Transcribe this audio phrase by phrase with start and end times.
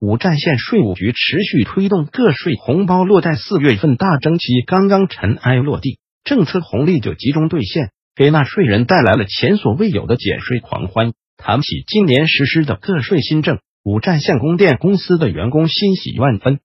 [0.00, 11.14] 五寨县税务局持续推动个税红包落袋，四月份大征期刚刚尘埃落地，政策红利就集中兑现，给纳税人带来了前所未有的减税狂欢。
[11.36, 13.58] 谈起今年实施的个税新政。
[13.84, 16.60] 五寨县供电公司的员工欣喜万分，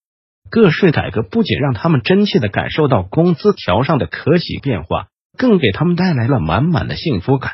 [0.51, 5.07] 个税改革不仅让他们真切的感受到工资条上的可喜变化，
[5.37, 7.53] 更给他们带来了满满的幸福感。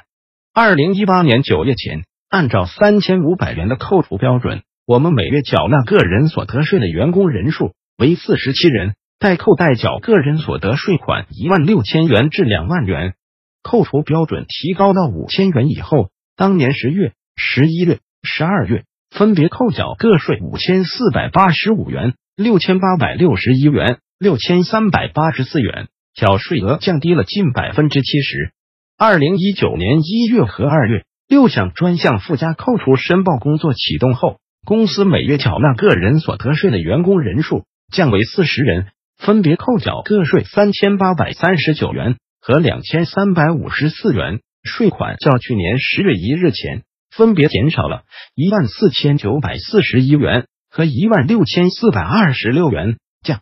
[0.53, 13.13] 二零一八年九月前，按照三千五百元的扣除标准，我们每月缴纳个人所得税的员工人数为四十七人，代扣代缴个人所得税款一万六千元至两万元。
[13.62, 18.84] 扣除标准提高到五千元以后，当年十月、十一月、十二月。
[19.12, 28.54] 分别扣缴个税五千四百八十五元、六千八百六十一元、六千三百八十四元，缴税额降低了近百分之七十。
[28.98, 46.84] 二零一九年一月和二月，六项专项附加扣除申报工作启动后，公司每月缴纳个人所得税的员工人数降为四十人，分别扣缴个税三千八百三十九元和两千三百五十四元，税款较去年十月一日前。
[47.10, 48.04] 分别减少了
[48.35, 53.41] 一万四千九百四十一元和一万六千四百二十六元，降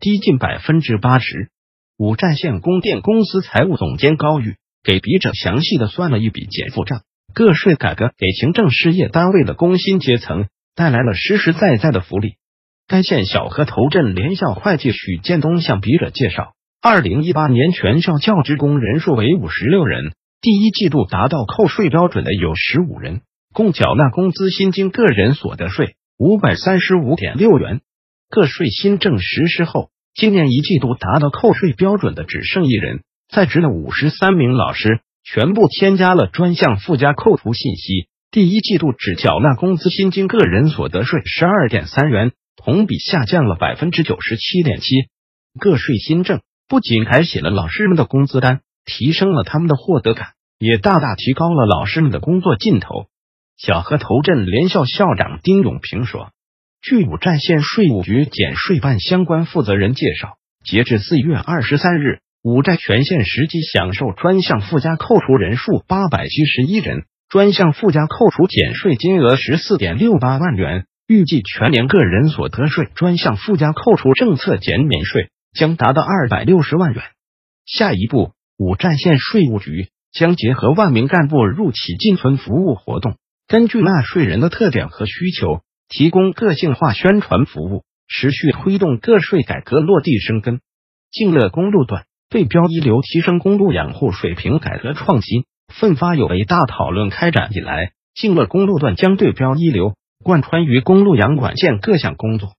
[0.00, 1.50] 低近百分之八十。
[1.98, 7.02] 五寨县供电公司财务总监高玉给笔者详细的算了一笔减负账。
[7.34, 12.36] 个税改革给行政事业单位的工薪阶层带来了实实在在的福利。
[12.86, 20.12] 该县小河头镇联校会计许建东向笔者介绍，二零一八年全校教职工人数为五十六人。
[20.40, 23.22] 第一季度达到扣税标准的有十五人，
[23.54, 27.80] 共缴纳工资薪金个人所得税五百三十五点六元。
[28.28, 38.08] 个税新政实施后，今年一季度达到扣税标准的只剩一人，在职的五十三名老师全部添加了专项附加扣除信息。
[38.30, 45.08] 第一季度只缴纳工资薪金个人所得税十二点三元，同比下降了百分之九十七点七。
[45.58, 48.60] 个税新政不仅改写了老师们的工资单。
[48.86, 53.06] 提升了他们的获得感，也大大提高了老师们的工作劲头。
[53.56, 56.32] 小河头镇联校校长丁永平说
[56.84, 60.36] ：“据五寨县税务局减税办相关负责人介绍，
[60.66, 70.84] 截至四月二十三日，五寨全县实际享受专项附加扣除人数八百七十一人，专项附加扣除减税金额十四点六八万元。
[71.06, 77.02] 预计全年个人所得税专项附加扣除政策减免税将达到二百六十万元。
[77.64, 83.16] 下一步。”五寨县税务局将结合万名干部入企进村服务活动，
[83.48, 90.60] 根据纳税人的特点和需求，提供个性化宣传服务，持续推动个税改革落地生根。
[91.10, 92.04] 静乐公路段
[92.34, 102.54] 对标一流，提升公路养护水平，改革创新奋发有为大讨论开展以来，静乐公路段将对标一流，贯穿于公路养管线各项工作，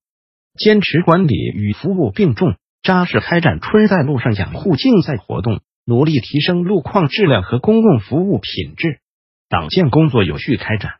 [0.58, 5.60] 坚持管理与服务并重，扎实开展春在路上养护竞赛活动。
[5.84, 9.00] 努力提升路况质量和公共服务品质，
[9.50, 10.94] 党建工作有序开展，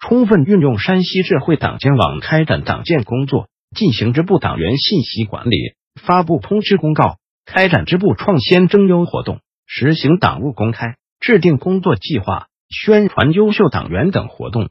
[0.00, 14.68] 充分运用山西智慧党建网开展党建工作，进行支部党员信息管理，发布通知公告，开展支部创先征优活动，实行党务公开，制定工作计划，宣传优秀党员等活动。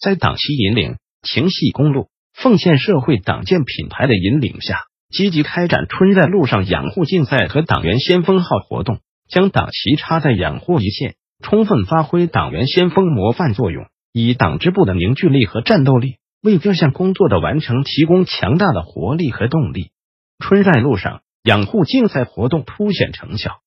[0.00, 4.80] 在党旗引领、情系公路、奉献社会党建品牌的引领下。
[5.10, 8.98] 积极开展“春在路上”养护竞赛和党员先锋号活动，
[9.28, 19.90] 将党旗插在养护一线，充分发挥党员先锋模范作用，以党支部的凝聚力和战斗力，为各项工作的完成提供强大的活力和动力。
[20.40, 23.58] “春在路上”养护竞赛活动凸显成效，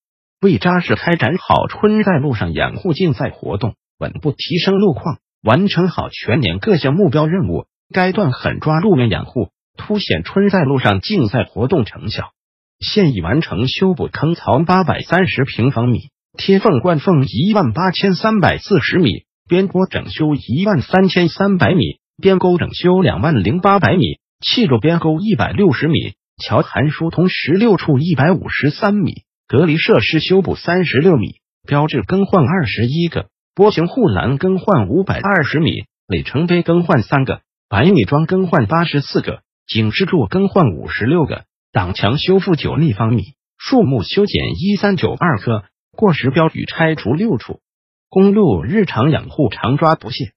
[0.42, 9.50] 为扎实开展好“春在路上”养护竞赛活动，稳步提升路况，完成好全年各项目标任务，该段狠抓路面养护。
[9.78, 12.32] 凸显春在路上竞赛活动成效，
[12.80, 31.38] 现已完成修补坑槽八百三十平方米，贴缝灌缝一万八千三百四十米，边坡整修一万三千三百米，边沟整修两万零八百米，砌筑边沟一百六十米，桥涵疏通十六处一百五十三米，隔离设施修补三十六米，
[31.68, 37.42] 标志更换二十一个，波形护栏更换五百二十米，里程碑更换三个。
[37.70, 47.62] 百米桩更换八十四个，警示柱更换五十六个，挡墙修复九立方米，树木修剪一三九二棵，过时标语拆除六处。
[48.10, 50.34] 公路日常养护常抓不懈。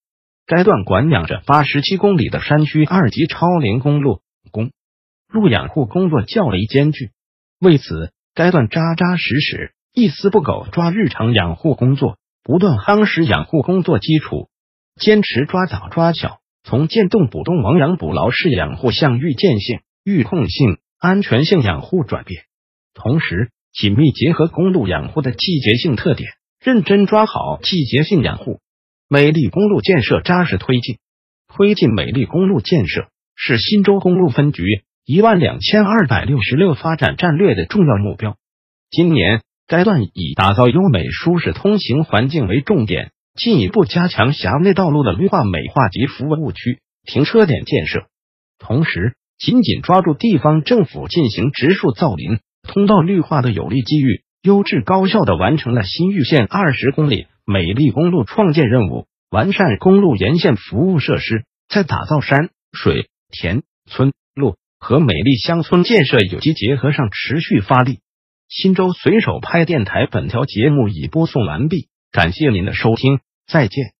[0.46, 4.22] 该段管养着八十七公里的山区二级超龄公路，
[5.30, 7.10] 路养护工作较为艰巨。
[7.60, 14.48] 为此，该段扎扎实实、一丝不苟抓日常养护工作，不断夯实养护工作基础，
[14.96, 22.42] 坚持抓早抓巧，从渐冻补洞、亡羊补牢式养护向预见性、预控性、安全性养护转变，
[22.94, 26.30] 同时紧密结合公路养护的季节性特点。
[26.62, 28.60] 认真抓好季节性养护，
[29.08, 30.98] 美丽公路建设扎实推进。
[31.48, 34.62] 推进美丽公路建设是新州公路分局
[35.04, 38.36] 一万两千二百六十六发展战略的重要目标。
[38.90, 48.06] 今年，该段以打造优美舒适通行环境为重点，进一步加强辖内道路的绿化美化及服务区、停车点建设，
[48.58, 54.22] 同时紧紧抓住地方政府进行植树造林、通道绿化的有利机遇。
[54.42, 64.12] 优质高效的完成了新玉县二十公里美丽公路创建任务，完善公路沿线服务设施，在打造山水田村
[64.80, 68.00] 和美丽乡村建设有机结合上持续发力。
[68.48, 73.92] 新州随手拍电台本条节目已播送完毕，感谢您的收听，再见。